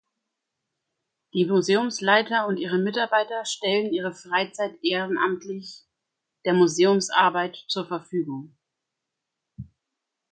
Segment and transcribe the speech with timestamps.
[1.35, 5.83] Die Museumsleiter und ihre Mitarbeiter stellen ihre Freizeit ehrenamtlich
[6.43, 8.51] der Museumsarbeit zur Verfügung.